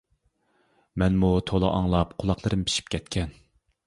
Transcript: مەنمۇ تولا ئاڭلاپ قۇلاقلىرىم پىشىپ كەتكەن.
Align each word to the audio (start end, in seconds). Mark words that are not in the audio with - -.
مەنمۇ 1.03 1.29
تولا 1.51 1.69
ئاڭلاپ 1.79 2.15
قۇلاقلىرىم 2.23 2.65
پىشىپ 2.71 2.91
كەتكەن. 2.97 3.37